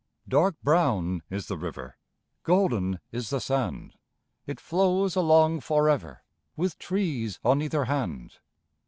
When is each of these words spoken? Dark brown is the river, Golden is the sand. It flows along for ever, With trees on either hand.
Dark 0.27 0.59
brown 0.63 1.21
is 1.29 1.45
the 1.47 1.59
river, 1.59 1.95
Golden 2.41 2.99
is 3.11 3.29
the 3.29 3.39
sand. 3.39 3.93
It 4.47 4.59
flows 4.59 5.15
along 5.15 5.59
for 5.59 5.87
ever, 5.91 6.23
With 6.55 6.79
trees 6.79 7.39
on 7.45 7.61
either 7.61 7.85
hand. 7.85 8.39